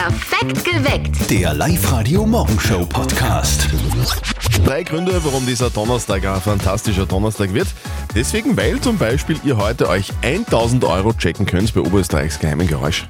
[0.00, 1.30] Perfekt geweckt.
[1.30, 3.68] Der Live-Radio-Morgenshow-Podcast.
[4.64, 7.68] Drei Gründe, warum dieser Donnerstag ein fantastischer Donnerstag wird.
[8.14, 13.04] Deswegen, weil zum Beispiel ihr heute euch 1000 Euro checken könnt bei Oberösterreichs geheimen Geräusch.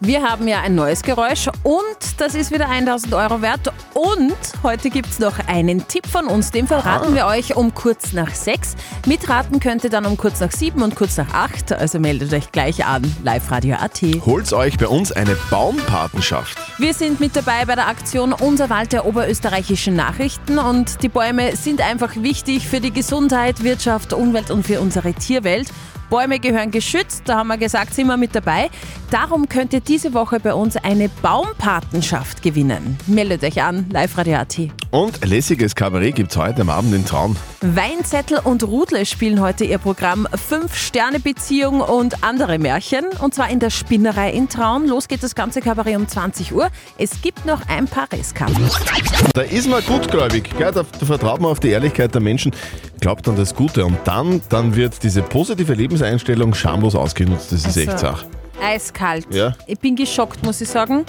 [0.00, 3.72] Wir haben ja ein neues Geräusch und das ist wieder 1000 Euro wert.
[3.94, 6.50] Und heute gibt es noch einen Tipp von uns.
[6.50, 8.74] Den verraten wir euch um kurz nach sechs.
[9.06, 11.72] Mitraten könnt ihr dann um kurz nach sieben und kurz nach acht.
[11.72, 13.02] Also meldet euch gleich an.
[13.22, 14.02] Live Radio AT.
[14.26, 16.58] Holt euch bei uns eine Baumpatenschaft.
[16.78, 21.56] Wir sind mit dabei bei der Aktion Unser Wald der oberösterreichischen Nachrichten und die Bäume
[21.56, 25.68] sind einfach wichtig für die Gesundheit, Wirtschaft, Umwelt und für unsere Tierwelt.
[26.14, 28.70] Bäume gehören geschützt, da haben wir gesagt, sind wir mit dabei.
[29.10, 32.96] Darum könnt ihr diese Woche bei uns eine Baumpatenschaft gewinnen.
[33.08, 34.56] Meldet euch an, live Radio AT.
[34.92, 37.36] Und lässiges Kabarett gibt's heute am Abend in Traun.
[37.62, 43.06] Weinzettel und Rudle spielen heute ihr Programm Fünf-Sterne-Beziehung und andere Märchen.
[43.20, 44.86] Und zwar in der Spinnerei in Traun.
[44.86, 46.68] Los geht das ganze Kabarett um 20 Uhr.
[46.96, 48.70] Es gibt noch ein paar Restkarten.
[49.32, 50.70] Da ist man gutgläubig, gell?
[50.70, 52.52] Da, da vertraut man auf die Ehrlichkeit der Menschen,
[53.00, 56.03] glaubt an das Gute und dann, dann wird diese positive Lebenseinstellung
[56.54, 57.52] schamlos ausgenutzt.
[57.52, 58.26] Das ist echt Also, Sache.
[58.62, 59.26] Eiskalt.
[59.30, 59.54] Ja.
[59.66, 61.04] Ich bin geschockt, muss ich sagen.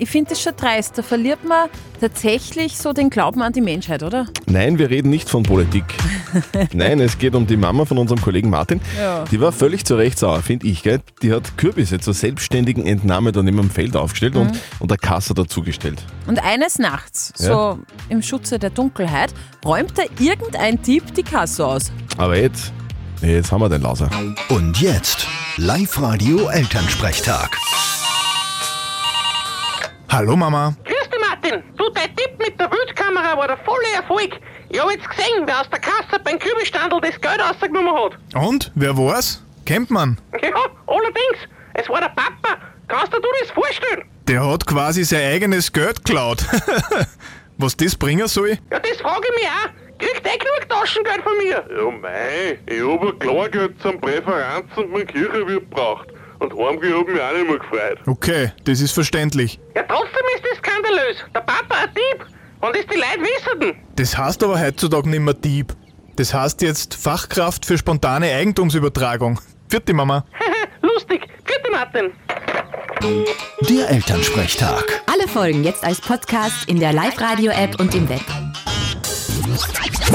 [0.00, 0.96] Ich finde das schon dreist.
[0.96, 1.68] Da verliert man
[2.00, 4.26] tatsächlich so den Glauben an die Menschheit, oder?
[4.46, 5.84] Nein, wir reden nicht von Politik.
[6.72, 8.80] Nein, es geht um die Mama von unserem Kollegen Martin.
[8.98, 9.24] Ja.
[9.30, 10.82] Die war völlig zu Recht sauer, finde ich.
[10.84, 11.00] Gell?
[11.22, 14.58] Die hat Kürbisse zur selbstständigen Entnahme dann im Feld aufgestellt und, Mhm.
[14.78, 16.02] und der Kasse dazugestellt.
[16.26, 21.90] Und eines Nachts, so im Schutze der Dunkelheit, räumt da irgendein Dieb die Kasse aus.
[22.16, 22.72] Aber jetzt,
[23.22, 24.10] jetzt haben wir den Lauser.
[24.48, 27.56] Und jetzt Live-Radio Elternsprechtag.
[30.10, 30.74] Hallo Mama.
[30.84, 31.62] Grüß dich, Martin.
[31.76, 34.30] Du, dein Tipp mit der Wildkamera war der volle Erfolg.
[34.70, 38.18] Ich hab jetzt gesehen, wer aus der Kasse beim Kürbisstandel das Geld rausgenommen hat.
[38.34, 38.72] Und?
[38.74, 39.42] Wer war's?
[39.66, 40.18] Kennt man?
[40.42, 40.50] Ja,
[40.86, 41.38] allerdings.
[41.74, 42.58] Es war der Papa.
[42.88, 44.04] Kannst du dir das vorstellen?
[44.26, 46.44] Der hat quasi sein eigenes Geld geklaut.
[47.58, 48.58] Was das bringen soll?
[48.70, 49.87] Ja, das frage ich mich auch.
[49.98, 51.64] Kriegt eh genug Taschengeld von mir?
[51.76, 56.08] Ja, mei, ich hab ein Klargeld zum Präferenz und mein Kirchenwirt braucht.
[56.38, 57.98] Und heimgehen hat mich auch nicht mehr gefreut.
[58.06, 59.58] Okay, das ist verständlich.
[59.74, 61.16] Ja, trotzdem ist das skandalös.
[61.34, 62.26] Der Papa ein Dieb.
[62.60, 63.76] Und das die Leute wissen.
[63.96, 65.74] Das heißt aber heutzutage nicht mehr Dieb.
[66.16, 69.40] Das heißt jetzt Fachkraft für spontane Eigentumsübertragung.
[69.68, 70.24] Vierte Mama.
[70.82, 71.26] Lustig.
[71.44, 72.12] Vierte Martin.
[73.68, 75.02] Der Elternsprechtag.
[75.06, 78.24] Alle Folgen jetzt als Podcast in der Live-Radio-App und im Web.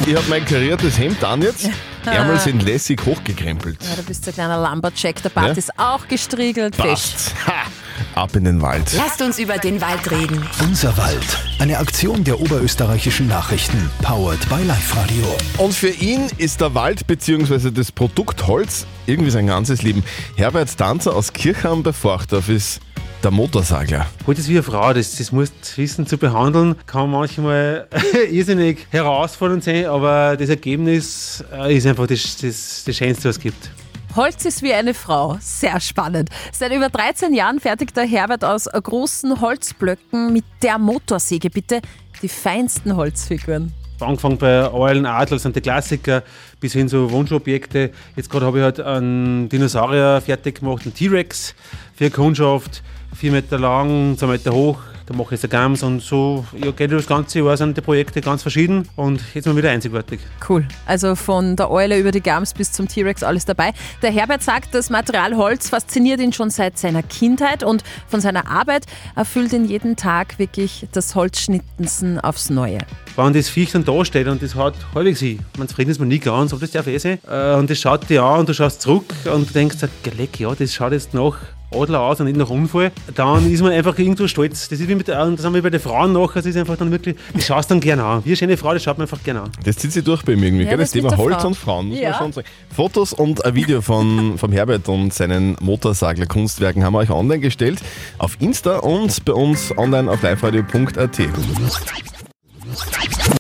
[0.08, 1.70] Ich habe mein kariertes Hemd an jetzt.
[2.06, 3.78] Ärmel sind lässig hochgekrempelt.
[3.82, 5.22] Ja, du bist ein kleiner Lumberjack.
[5.22, 5.54] Der Bart Ja?
[5.54, 6.76] ist auch gestriegelt.
[6.76, 7.34] Fest.
[7.46, 7.48] Passt.
[7.48, 8.22] Ha!
[8.22, 8.92] Ab in den Wald.
[8.94, 10.46] Lasst uns über den Wald reden.
[10.62, 11.26] Unser Wald.
[11.60, 13.90] Eine Aktion der oberösterreichischen Nachrichten.
[14.02, 15.36] Powered by Live-Radio.
[15.58, 17.72] Und für ihn ist der Wald bzw.
[17.72, 20.04] das Produkt Holz irgendwie sein ganzes Leben.
[20.36, 22.82] Herbert Danzer aus Kirchheim bei Forchdorf ist
[23.24, 24.06] der Motorsagler.
[24.28, 27.88] Halt es wie eine Frau, das, das musst du wissen zu behandeln, kann manchmal
[28.32, 33.42] irrsinnig herausfordernd sein, aber das Ergebnis äh, ist einfach das, das, das Schönste, was es
[33.42, 33.72] gibt.
[34.16, 35.38] Holz ist wie eine Frau.
[35.40, 36.30] Sehr spannend.
[36.52, 41.82] Seit über 13 Jahren fertigt der Herbert aus großen Holzblöcken mit der Motorsäge bitte
[42.22, 43.74] die feinsten Holzfiguren.
[44.00, 46.24] Angefangen bei Eulen, Adler, sind die Klassiker,
[46.60, 47.92] bis hin zu Wunschobjekte.
[48.16, 51.56] Jetzt gerade habe ich halt einen Dinosaurier fertig gemacht, einen T-Rex
[51.96, 52.84] für Kundschaft,
[53.16, 54.78] vier Meter lang, zwei Meter hoch.
[55.06, 57.82] Da mache ich jetzt eine Gams und so ja, geht das ganze Jahr sind die
[57.82, 60.22] Projekte ganz verschieden und jetzt mal wieder einzigartig.
[60.48, 60.66] Cool.
[60.86, 63.74] Also von der Eule über die Gams bis zum T-Rex alles dabei.
[64.02, 68.48] Der Herbert sagt, das Material Holz fasziniert ihn schon seit seiner Kindheit und von seiner
[68.48, 68.86] Arbeit
[69.16, 72.78] erfüllt ihn jeden Tag wirklich das Holzschnittensen aufs Neue.
[73.18, 76.08] wenn das Viech dann da steht und das hat halbwegs hin, man zufrieden ist man
[76.08, 78.54] nie ganz, aber das darf eh sein, äh, und das schaut dir an und du
[78.54, 81.36] schaust zurück und du denkst, geleck, ja, das schaut jetzt nach
[81.76, 84.70] Adler aus und nicht nach Unfall, dann ist man einfach irgendwo stolz.
[84.70, 86.58] Das ist wie mit, der- und das haben wir bei den Frauen nachher, das ist
[86.58, 88.22] einfach dann wirklich, das schaust dann gerne an.
[88.26, 89.52] Wie eine schöne Frau, das schaut man einfach gerne an.
[89.64, 90.64] Das zieht sich durch bei ihm irgendwie.
[90.64, 90.78] Ja, gell?
[90.80, 91.48] Das, das Thema Holz Frau.
[91.48, 92.10] und Frauen, muss Ja.
[92.12, 92.48] man schon sagen.
[92.76, 97.80] Fotos und ein Video von, vom Herbert und seinen Motorsagler-Kunstwerken haben wir euch online gestellt.
[98.18, 101.20] Auf Insta und bei uns online auf liveradio.at.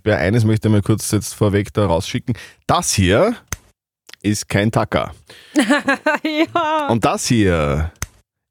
[0.04, 2.36] Wer eines möchte ich mal kurz jetzt vorweg da rausschicken.
[2.68, 3.36] Das hier
[4.22, 5.12] ist kein Tacker.
[6.24, 6.88] ja.
[6.88, 7.92] Und das hier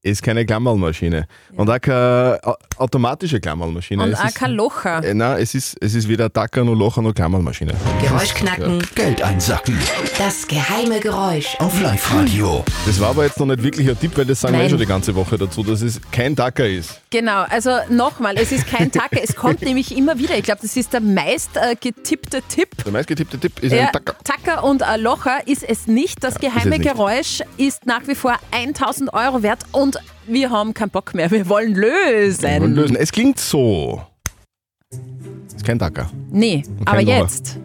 [0.04, 1.26] ist keine Klammerlmaschine.
[1.56, 4.02] Und auch keine au- automatische Klammerlmaschine.
[4.02, 5.04] Und Es auch ist- kein Locher.
[5.04, 7.72] Äh, Nein, es ist, es ist weder Tacker noch Locher noch Klammerlmaschine.
[8.02, 8.82] Geräusch knacken.
[8.96, 9.78] Geld einsacken.
[10.18, 11.54] Das geheime Geräusch.
[11.60, 12.64] Auf Live-Radio.
[12.84, 14.66] Das war aber jetzt noch nicht wirklich ein Tipp, weil das sagen wir Nein.
[14.66, 17.00] eh schon die ganze Woche dazu, dass es kein Tacker ist.
[17.10, 20.36] Genau, also nochmal, es ist kein Tacker, es kommt nämlich immer wieder.
[20.36, 22.70] Ich glaube, das ist der meist äh, getippte Tipp.
[22.84, 24.16] Der meistgetippte Tipp ist Ja, ein Tacker.
[24.24, 26.24] Tacker und ein Locher ist es nicht.
[26.24, 26.82] Das geheime es nicht.
[26.92, 29.91] Geräusch ist nach wie vor 1000 Euro wert und
[30.26, 32.62] wir haben keinen Bock mehr, wir wollen lösen.
[32.62, 32.96] Und lösen.
[32.96, 34.02] Es klingt so.
[35.54, 36.10] Ist kein Dacker.
[36.30, 37.18] Nee, kein aber Locher.
[37.22, 37.58] jetzt.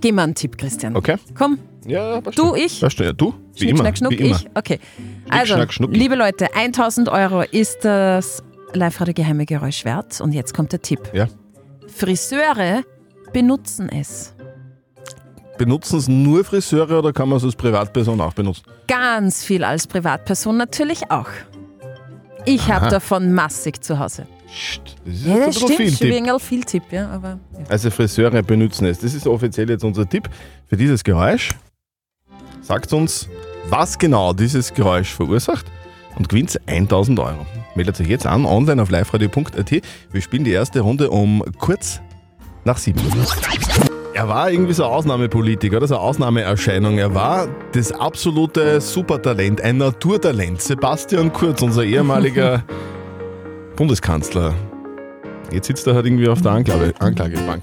[0.00, 0.94] Gib mir einen Tipp, Christian.
[0.96, 1.16] Okay.
[1.36, 2.80] Komm, Ja, Du, ich?
[2.80, 3.34] Ja, du?
[3.54, 3.78] Wie Schnick, immer.
[3.80, 4.36] schnack, schnuck, wie immer.
[4.36, 4.48] ich.
[4.54, 4.78] Okay.
[5.28, 5.96] Also, schnack, schnucki.
[5.98, 8.42] liebe Leute, 1000 Euro ist das
[8.74, 10.20] Live-Radio Geheime Geräusch wert.
[10.20, 11.00] Und jetzt kommt der Tipp.
[11.12, 11.26] Ja.
[11.88, 12.82] Friseure
[13.32, 14.34] benutzen es.
[15.56, 18.62] Benutzen es nur Friseure oder kann man es als Privatperson auch benutzen?
[18.86, 21.26] Ganz viel als Privatperson natürlich auch.
[22.44, 24.26] Ich habe davon massig zu Hause.
[25.04, 25.78] Das ist Ja, das ein bisschen stimmt.
[25.98, 26.40] viel Tipp.
[26.40, 27.08] viel Tipp, ja.
[27.10, 27.64] Aber, ja.
[27.68, 28.98] Also Friseure benutzen es.
[28.98, 30.28] Das ist offiziell jetzt unser Tipp
[30.66, 31.50] für dieses Geräusch.
[32.62, 33.28] Sagt uns,
[33.68, 35.66] was genau dieses Geräusch verursacht
[36.16, 37.46] und gewinnt 1000 Euro.
[37.74, 39.70] Meldet euch jetzt an, online auf liveradio.at.
[40.12, 42.00] Wir spielen die erste Runde um kurz
[42.64, 43.00] nach sieben.
[44.18, 46.98] Er war irgendwie so ein Ausnahmepolitiker oder so eine Ausnahmeerscheinung.
[46.98, 50.60] Er war das absolute Supertalent, ein Naturtalent.
[50.60, 52.64] Sebastian Kurz, unser ehemaliger
[53.76, 54.54] Bundeskanzler.
[55.52, 57.62] Jetzt sitzt er halt irgendwie auf der Anklage, Anklagebank.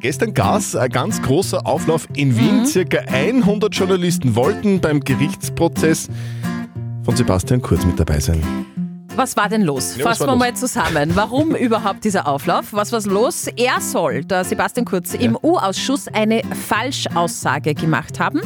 [0.00, 2.64] Gestern gab es ein ganz großer Auflauf in Wien.
[2.64, 6.08] Circa 100 Journalisten wollten beim Gerichtsprozess
[7.02, 8.42] von Sebastian Kurz mit dabei sein.
[9.14, 9.96] Was war denn los?
[9.96, 10.38] Ja, Fassen wir los?
[10.38, 11.10] mal zusammen.
[11.14, 12.66] Warum überhaupt dieser Auflauf?
[12.72, 13.46] Was war los?
[13.56, 18.40] Er soll, der Sebastian Kurz, im U-Ausschuss eine Falschaussage gemacht haben.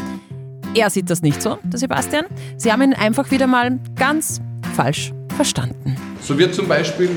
[0.75, 2.27] Er sieht das nicht so, der Sebastian.
[2.57, 4.41] Sie haben ihn einfach wieder mal ganz
[4.75, 5.97] falsch verstanden.
[6.21, 7.11] So wird zum Beispiel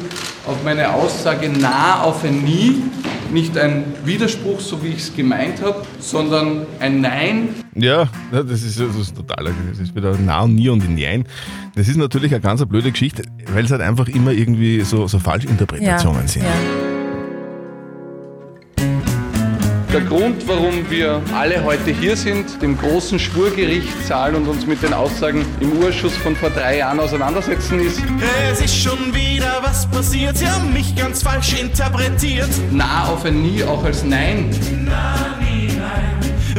[0.45, 2.83] auf meine Aussage nah auf ein Nie
[3.31, 7.49] nicht ein Widerspruch, so wie ich es gemeint habe, sondern ein Nein.
[7.75, 10.97] Ja, ja, das ist, das ist total, das ist wieder nah und nie und in
[10.97, 11.25] jein.
[11.75, 13.23] Das ist natürlich eine ganz blöde Geschichte,
[13.53, 16.45] weil es halt einfach immer irgendwie so, so Falschinterpretationen sind.
[19.91, 24.93] Der Grund, warum wir alle heute hier sind, dem großen Schwurgerichtssaal und uns mit den
[24.93, 27.99] Aussagen im Urschuss von vor drei Jahren auseinandersetzen, ist
[28.51, 32.49] Es ist schon wieder was passiert, sie haben mich ganz falsch interpretiert.
[32.71, 34.51] nah auf ein Nie auch als Nein.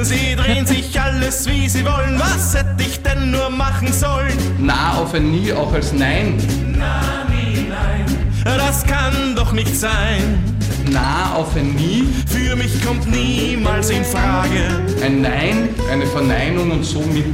[0.03, 4.37] Sie drehen sich alles wie sie wollen, was hätte ich denn nur machen sollen?
[4.59, 6.37] Nah auf ein Nie auch als Nein.
[8.45, 10.50] Das kann doch nicht sein.
[10.91, 12.05] Nah auf ein Nie.
[12.27, 14.83] Für mich kommt niemals in Frage.
[15.05, 17.27] Ein Nein, eine Verneinung und somit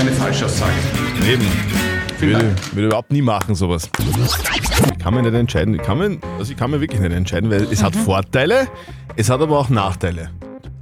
[0.00, 0.72] eine Falschaussage.
[1.28, 1.46] Eben.
[2.18, 2.32] Vielen
[2.74, 3.88] Würde, überhaupt nie machen, sowas.
[3.98, 5.74] Ich kann mir nicht entscheiden.
[5.74, 7.86] Ich kann mir, also ich kann mir wirklich nicht entscheiden, weil es Mhm.
[7.86, 8.68] hat Vorteile,
[9.16, 10.30] es hat aber auch Nachteile.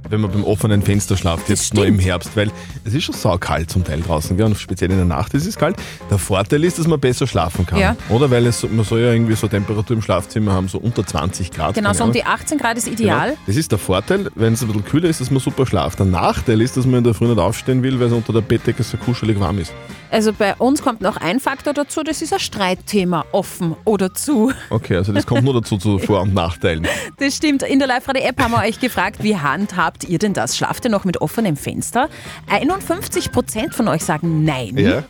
[0.09, 2.51] Wenn man beim offenen Fenster schlaft, jetzt nur im Herbst, weil
[2.83, 4.45] es ist schon saukalt zum Teil draußen, gell?
[4.45, 5.75] und speziell in der Nacht ist es kalt.
[6.09, 7.79] Der Vorteil ist, dass man besser schlafen kann.
[7.79, 7.95] Ja.
[8.09, 11.51] Oder weil es, man soll ja irgendwie so Temperatur im Schlafzimmer haben, so unter 20
[11.51, 11.75] Grad.
[11.75, 12.21] Genau, keine so um Ahnung.
[12.21, 13.29] die 18 Grad ist ideal.
[13.29, 13.41] Genau.
[13.47, 15.99] Das ist der Vorteil, wenn es ein bisschen kühler ist, dass man super schlaft.
[15.99, 18.41] Der Nachteil ist, dass man in der Früh nicht aufstehen will, weil es unter der
[18.41, 19.73] Bettdecke so kuschelig warm ist.
[20.13, 24.51] Also bei uns kommt noch ein Faktor dazu, das ist ein Streitthema, offen oder zu.
[24.69, 26.87] Okay, also das kommt nur dazu zu Vor- und Nachteilen.
[27.17, 27.63] Das stimmt.
[27.63, 30.55] In der Live-Radio-App haben wir euch gefragt, wie handhabt ihr denn das?
[30.55, 32.09] Schlaft ihr noch mit offenem Fenster?
[32.49, 34.77] 51% von euch sagen nein.
[34.77, 35.03] Ja.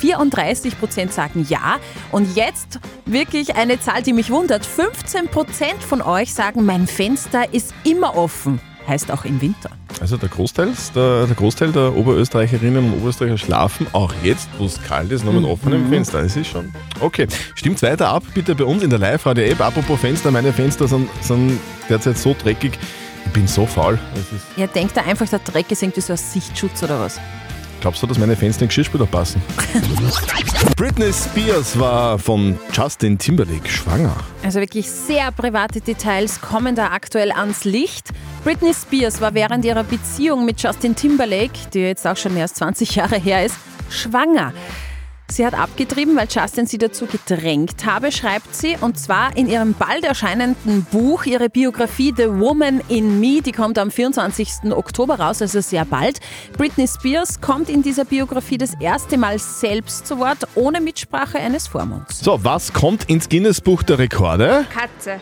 [0.00, 1.76] 34% sagen ja.
[2.12, 4.64] Und jetzt wirklich eine Zahl, die mich wundert.
[4.64, 8.60] 15% von euch sagen, mein Fenster ist immer offen.
[8.86, 9.70] Heißt auch im Winter.
[10.00, 14.82] Also der Großteil, der, der Großteil der Oberösterreicherinnen und Oberösterreicher schlafen auch jetzt, wo es
[14.82, 16.22] kalt ist, noch mit offenem Fenster.
[16.22, 16.72] Das ist schon.
[17.00, 19.60] Okay, stimmt's weiter ab, bitte bei uns in der Live-Radio-App.
[19.60, 22.78] Apropos Fenster, meine Fenster sind, sind derzeit so dreckig.
[23.26, 23.98] Ich bin so faul.
[24.56, 27.18] Ihr denkt da einfach, der Dreck ist irgendwie so ein Sichtschutz oder was?
[27.84, 29.42] Glaubst du, dass meine Fenster in den Geschirrspüler passen?
[30.78, 34.16] Britney Spears war von Justin Timberlake schwanger.
[34.42, 38.08] Also wirklich sehr private Details kommen da aktuell ans Licht.
[38.42, 42.54] Britney Spears war während ihrer Beziehung mit Justin Timberlake, die jetzt auch schon mehr als
[42.54, 43.56] 20 Jahre her ist,
[43.90, 44.54] schwanger.
[45.34, 48.76] Sie hat abgetrieben, weil Justin sie dazu gedrängt habe, schreibt sie.
[48.80, 53.76] Und zwar in ihrem bald erscheinenden Buch, ihre Biografie The Woman in Me, die kommt
[53.80, 54.70] am 24.
[54.70, 56.20] Oktober raus, also sehr bald.
[56.56, 61.66] Britney Spears kommt in dieser Biografie das erste Mal selbst zu Wort, ohne Mitsprache eines
[61.66, 62.20] Vormunds.
[62.20, 64.66] So, was kommt ins Guinness-Buch der Rekorde?
[64.72, 65.18] Katze.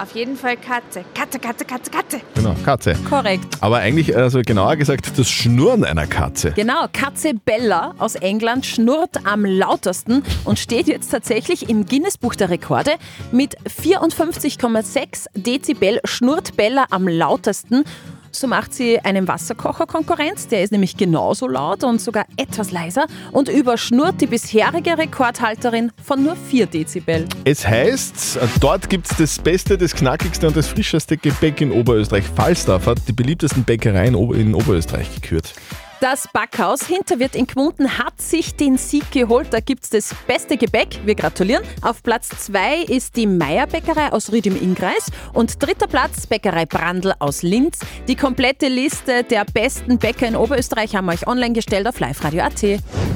[0.00, 1.04] Auf jeden Fall Katze.
[1.14, 2.20] Katze, Katze, Katze, Katze.
[2.34, 2.94] Genau, Katze.
[3.06, 3.58] Korrekt.
[3.60, 6.52] Aber eigentlich, also genauer gesagt, das Schnurren einer Katze.
[6.52, 12.48] Genau, Katze Bella aus England schnurrt am lautesten und steht jetzt tatsächlich im Guinness-Buch der
[12.48, 12.92] Rekorde.
[13.30, 17.84] Mit 54,6 Dezibel schnurrt Bella am lautesten.
[18.32, 23.06] So macht sie einem Wasserkocher Konkurrenz, der ist nämlich genauso laut und sogar etwas leiser
[23.32, 27.26] und überschnurrt die bisherige Rekordhalterin von nur 4 Dezibel.
[27.44, 32.24] Es heißt, dort gibt es das beste, das knackigste und das frischeste Gebäck in Oberösterreich.
[32.36, 35.52] Falstaff hat die beliebtesten Bäckereien in Oberösterreich gekürt.
[36.00, 39.48] Das Backhaus Hinterwirt in Gmunden hat sich den Sieg geholt.
[39.50, 40.98] Da gibt es das beste Gebäck.
[41.04, 41.62] Wir gratulieren.
[41.82, 47.12] Auf Platz 2 ist die Meierbäckerei aus Ried im Innkreis und dritter Platz Bäckerei Brandl
[47.18, 47.80] aus Linz.
[48.08, 52.64] Die komplette Liste der besten Bäcker in Oberösterreich haben wir euch online gestellt auf liveradio.at.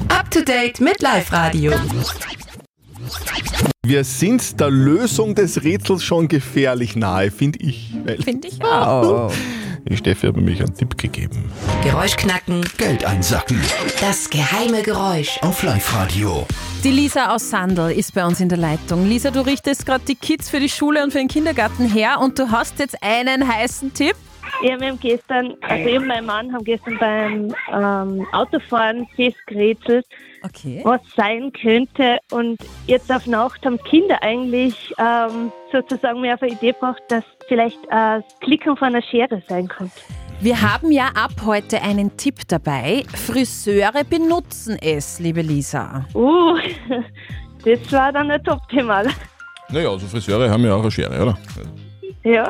[0.08, 1.72] Up to date mit Live Radio.
[3.86, 7.94] Wir sind der Lösung des Rätsels schon gefährlich nahe, finde ich.
[8.24, 9.30] Finde ich auch.
[9.86, 11.50] die Steffi hat mir nämlich einen Tipp gegeben.
[11.82, 13.60] Geräusch knacken, Geld einsacken.
[14.00, 15.38] das geheime Geräusch.
[15.42, 16.46] Auf Live-Radio.
[16.82, 19.06] Die Lisa aus Sandl ist bei uns in der Leitung.
[19.06, 22.38] Lisa, du richtest gerade die Kids für die Schule und für den Kindergarten her und
[22.38, 24.16] du hast jetzt einen heißen Tipp.
[24.62, 30.06] Ja, wir haben gestern, also ich und mein Mann haben gestern beim ähm, Autofahren festgerätselt,
[30.42, 30.80] Okay.
[30.84, 32.18] was sein könnte.
[32.30, 37.24] Und jetzt auf Nacht haben Kinder eigentlich ähm, sozusagen mir auf eine Idee gebracht, dass
[37.48, 39.94] vielleicht äh, das Klicken von einer Schere sein könnte.
[40.40, 43.04] Wir haben ja ab heute einen Tipp dabei.
[43.14, 46.04] Friseure benutzen es, liebe Lisa.
[46.14, 46.58] Uh,
[47.64, 49.04] das war dann ein Top-Thema.
[49.70, 51.38] Naja, also Friseure haben ja auch eine Schere, oder?
[52.24, 52.48] Ja.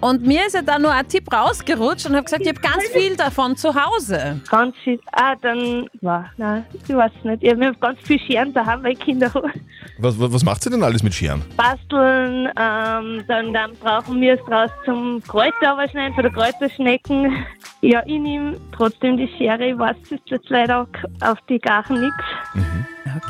[0.00, 2.84] Und mir ist ja da nur ein Tipp rausgerutscht und habe gesagt, ich habe ganz
[2.88, 4.40] viel davon zu Hause.
[4.50, 4.98] Ganz viel.
[5.12, 7.42] Ah, dann war, nein, ich weiß nicht.
[7.42, 9.50] Ich habe ganz viel Scheren daheim, weil Kinder haben.
[10.02, 11.42] Was, was, was macht sie denn alles mit Scheren?
[11.58, 17.44] basteln, ähm, dann, dann brauchen wir es draus zum Kräuter schneiden, für die Kräuterschnecken.
[17.82, 22.00] Ja, ich nehme trotzdem die Schere, ich weiß es jetzt leider auch auf die Gachen
[22.00, 22.24] nichts.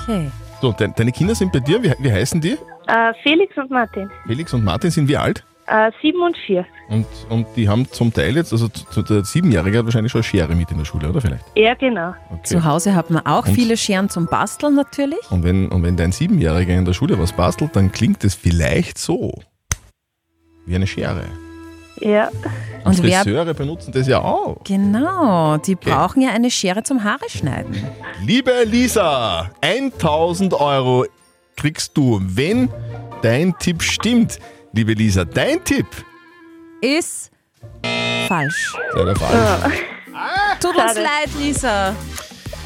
[0.04, 0.30] Okay.
[0.60, 2.56] So, de deine Kinder sind bei dir, wie, wie heißen die?
[2.86, 5.44] Äh, Felix und Martin, Felix und Martin sind wie alt?
[5.66, 6.66] Äh, sieben und vier.
[6.88, 10.24] Und, und die haben zum Teil jetzt, also zu, der Siebenjährige hat wahrscheinlich schon eine
[10.24, 11.44] Schere mit in der Schule, oder vielleicht?
[11.54, 12.14] Ja, genau.
[12.30, 12.40] Okay.
[12.44, 13.54] Zu Hause hat man auch Und?
[13.54, 15.20] viele Scheren zum Basteln natürlich.
[15.30, 18.98] Und wenn, und wenn dein Siebenjähriger in der Schule was bastelt, dann klingt es vielleicht
[18.98, 19.32] so.
[20.66, 21.24] Wie eine Schere.
[22.00, 22.28] Ja.
[22.84, 24.64] Und, Und wer- Friseure benutzen das ja auch.
[24.64, 27.76] Genau, die brauchen ja eine Schere zum Haare schneiden.
[28.24, 31.04] Liebe Lisa, 1000 Euro
[31.56, 32.70] kriegst du, wenn
[33.22, 34.38] dein Tipp stimmt.
[34.72, 35.86] Liebe Lisa, dein Tipp
[36.80, 37.30] Ist
[38.28, 38.74] falsch.
[38.94, 39.80] leider falsch.
[40.60, 41.00] Tut uns Schade.
[41.02, 41.94] leid, Lisa.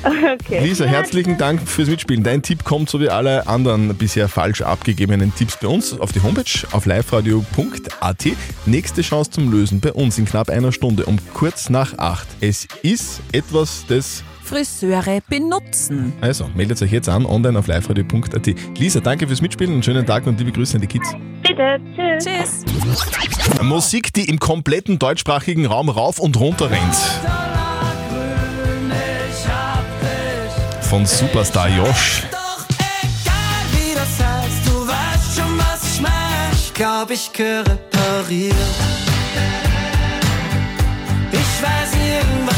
[0.04, 0.62] Okay.
[0.62, 2.22] Lisa, herzlichen Dank fürs Mitspielen.
[2.22, 6.22] Dein Tipp kommt so wie alle anderen bisher falsch abgegebenen Tipps bei uns auf die
[6.22, 8.26] Homepage auf liveradio.at.
[8.66, 12.26] Nächste Chance zum Lösen bei uns in knapp einer Stunde um kurz nach acht.
[12.42, 16.12] Es ist etwas des Friseure benutzen.
[16.20, 18.46] Also, meldet euch jetzt an online auf liveradio.at.
[18.78, 21.14] Lisa, danke fürs Mitspielen, einen schönen Tag und liebe Grüße an die Kids.
[21.42, 22.64] Bitte, tschüss.
[22.64, 23.62] Tschüss.
[23.62, 26.94] Musik, die im kompletten deutschsprachigen Raum rauf und runter rennt.
[30.82, 32.22] Von Superstar Josh.
[33.72, 36.52] Wie das heißt, du weißt schon, was ich mein.
[36.52, 38.54] Ich glaub, ich gehöre repariert.
[41.32, 42.53] Ich weiß, irgendwas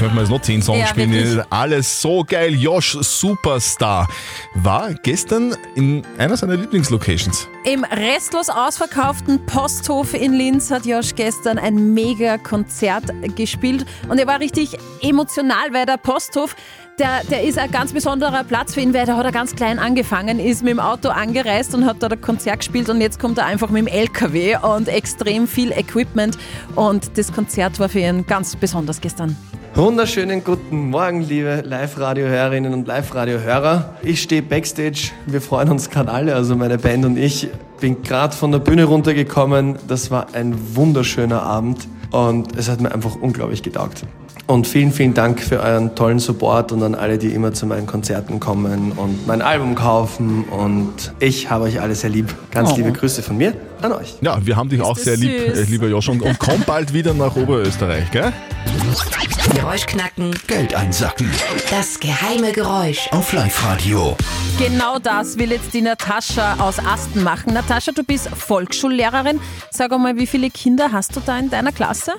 [0.00, 1.12] alles ein Da könnte man jetzt noch 10 Songs Ja, spielen.
[1.12, 1.44] wirklich.
[1.50, 2.54] Alles so geil.
[2.54, 4.08] Josh Superstar
[4.54, 7.48] war gestern in einer seiner Lieblingslocations.
[7.64, 13.04] Im restlos ausverkauften Posthof in Linz hat Josh gestern ein mega Konzert
[13.36, 16.56] gespielt und er war richtig emotional, weil der Posthof,
[16.98, 19.78] der, der ist ein ganz besonderer Platz für ihn, weil da hat er ganz klein
[19.78, 23.38] angefangen, ist mit dem Auto angereist und hat dort ein Konzert gespielt und jetzt kommt
[23.38, 26.38] er einfach mit dem LKW und extrem viel Equipment
[26.76, 29.36] und das Konzert war für ihn ganz besonders gestern.
[29.74, 33.94] Wunderschönen guten Morgen, liebe Live-Radio-Hörerinnen und Live-Radio-Hörer.
[34.02, 35.10] Ich stehe backstage.
[35.26, 37.48] Wir freuen uns gerade alle, also meine Band und ich.
[37.80, 39.76] Bin gerade von der Bühne runtergekommen.
[39.88, 44.02] Das war ein wunderschöner Abend und es hat mir einfach unglaublich getaugt.
[44.46, 47.86] Und vielen, vielen Dank für euren tollen Support und an alle, die immer zu meinen
[47.86, 50.44] Konzerten kommen und mein Album kaufen.
[50.44, 52.34] Und ich habe euch alle sehr lieb.
[52.50, 52.76] Ganz Oh.
[52.76, 54.16] liebe Grüße von mir an euch.
[54.20, 55.58] Ja, wir haben dich auch das sehr lieb, süß.
[55.60, 56.08] äh, lieber Josh.
[56.08, 58.32] Und, und komm bald wieder nach Oberösterreich, gell?
[59.54, 61.30] Geräusch knacken, Geld einsacken.
[61.70, 63.08] das geheime Geräusch.
[63.12, 64.16] Auf Live-Radio.
[64.58, 67.54] Genau das will jetzt die Natascha aus Asten machen.
[67.54, 69.40] Natascha, du bist Volksschullehrerin.
[69.70, 72.14] Sag einmal, wie viele Kinder hast du da in deiner Klasse?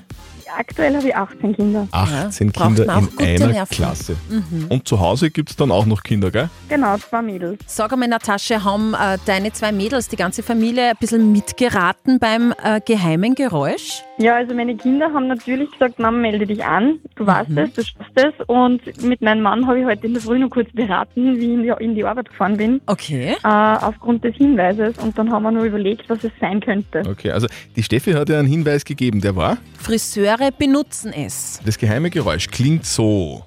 [0.58, 1.88] Aktuell habe ich 18 Kinder.
[1.92, 3.74] 18 braucht Kinder in einer Nerven.
[3.76, 4.16] Klasse.
[4.30, 4.68] Mhm.
[4.70, 6.50] Und zu Hause gibt es dann auch noch Kinder, gell?
[6.68, 7.60] Genau, zwei Mädels.
[7.68, 12.54] Sag einmal, Natascha, haben äh, deine zwei Mädels, die ganze Familie, ein bisschen mitgeraten beim
[12.64, 14.04] äh, geheimen Geräusch?
[14.22, 17.84] Ja, also meine Kinder haben natürlich gesagt, Mama, melde dich an, du weißt es, du
[17.84, 18.34] schaffst es.
[18.46, 21.54] Und mit meinem Mann habe ich heute in der Früh noch kurz beraten, wie ich
[21.54, 22.82] in die, in die Arbeit gefahren bin.
[22.86, 23.36] Okay.
[23.44, 25.00] Äh, aufgrund des Hinweises.
[25.00, 27.02] Und dann haben wir nur überlegt, was es sein könnte.
[27.10, 31.60] Okay, also die Steffi hat ja einen Hinweis gegeben, der war, Friseure benutzen es.
[31.66, 33.44] das geheime Geräusch klingt so.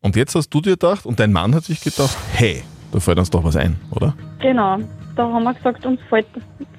[0.00, 3.18] Und jetzt hast du dir gedacht, und dein Mann hat sich gedacht, hey, da fällt
[3.18, 4.14] uns doch was ein, oder?
[4.40, 4.78] Genau.
[5.16, 6.26] Da haben wir gesagt, uns fällt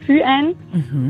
[0.06, 0.56] viel ein.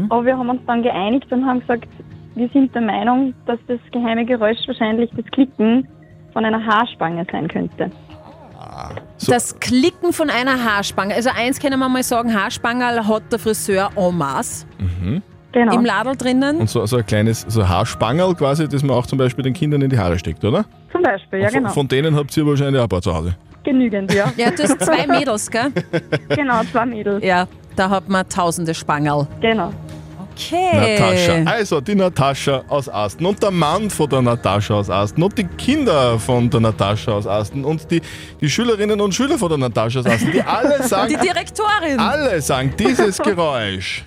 [0.09, 1.87] Aber wir haben uns dann geeinigt und haben gesagt,
[2.35, 5.87] wir sind der Meinung, dass das geheime Geräusch wahrscheinlich das Klicken
[6.33, 7.89] von einer Haarspange sein könnte.
[9.27, 11.13] Das Klicken von einer Haarspange.
[11.15, 15.21] Also eins können wir mal sagen, Haarspangerl hat der Friseur en masse Mhm.
[15.53, 15.73] Genau.
[15.75, 16.57] im Ladel drinnen.
[16.57, 19.81] Und so, so ein kleines so Haarspangerl quasi, das man auch zum Beispiel den Kindern
[19.81, 20.65] in die Haare steckt, oder?
[20.91, 21.73] Zum Beispiel, ja Und von, genau.
[21.73, 23.35] von denen habt ihr wahrscheinlich auch ein paar zu Hause.
[23.63, 24.25] Genügend, ja.
[24.35, 25.71] Ja, du hast zwei Mädels, gell?
[26.29, 27.23] genau, zwei Mädels.
[27.23, 29.25] Ja, da hat man tausende Spangerl.
[29.39, 29.71] Genau.
[30.37, 30.97] Okay.
[30.97, 31.43] Natascha.
[31.51, 35.45] Also die Natascha aus Asten und der Mann von der Natascha aus Asten und die
[35.45, 38.01] Kinder von der Natascha aus Asten und die,
[38.41, 41.99] die Schülerinnen und Schüler von der Natascha aus Asten, die alle sagen, Die Direktorin.
[41.99, 44.03] alle sagen, dieses Geräusch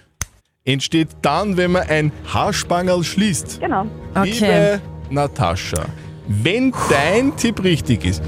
[0.64, 3.60] entsteht dann, wenn man ein Haarspangerl schließt.
[3.60, 3.86] Genau.
[4.22, 5.82] Liebe Natascha,
[6.28, 8.22] wenn dein Tipp richtig ist,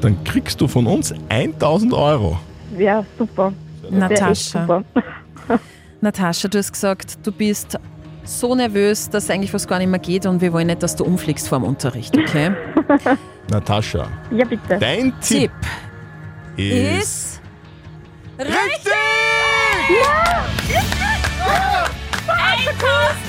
[0.00, 2.38] dann kriegst du von uns 1000 Euro.
[2.78, 3.52] Ja, super.
[3.90, 4.82] Natascha.
[6.02, 7.78] Natascha, du hast gesagt, du bist
[8.24, 11.04] so nervös, dass eigentlich was gar nicht mehr geht und wir wollen nicht, dass du
[11.04, 12.50] umfliegst vor dem Unterricht, okay?
[13.48, 14.78] Natascha, Ja, bitte.
[14.78, 15.52] dein Tipp,
[16.56, 16.68] ist,
[16.98, 17.40] Ist
[18.40, 18.92] richtig!
[20.02, 20.44] Ja!
[22.26, 22.82] 1000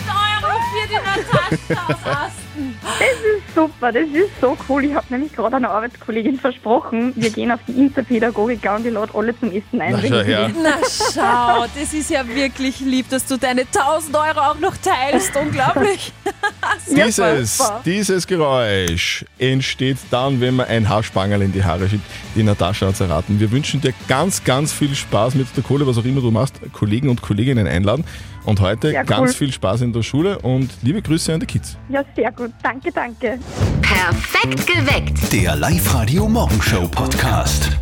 [0.10, 2.32] Euro für die Natascha aus.
[2.56, 4.86] Das ist super, das ist so cool.
[4.86, 9.12] Ich habe nämlich gerade einer Arbeitskollegin versprochen, wir gehen auf die Interpädagogik und die lade
[9.14, 10.00] alle zum Essen ein.
[10.08, 10.52] schau her.
[10.62, 15.36] Na schau, das ist ja wirklich lieb, dass du deine 1000 Euro auch noch teilst.
[15.36, 16.12] Unglaublich.
[16.90, 22.06] Dieses, dieses Geräusch entsteht dann, wenn man ein Haarspangerl in die Haare schiebt.
[22.36, 23.40] Die Natascha hat erraten.
[23.40, 26.56] Wir wünschen dir ganz, ganz viel Spaß mit der Kohle, was auch immer du machst.
[26.72, 28.04] Kollegen und Kolleginnen einladen.
[28.46, 29.36] Und heute Sehr ganz cool.
[29.36, 31.78] viel Spaß in der Schule und liebe Grüße an die Kids.
[31.90, 32.52] Ja, sehr gut.
[32.62, 33.40] Danke, danke.
[33.82, 35.32] Perfekt geweckt.
[35.32, 37.78] Der Live-Radio Morgenshow Podcast.